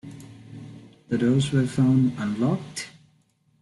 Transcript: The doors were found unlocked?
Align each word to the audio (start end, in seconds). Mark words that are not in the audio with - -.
The 1.09 1.17
doors 1.19 1.51
were 1.51 1.67
found 1.67 2.13
unlocked? 2.17 2.89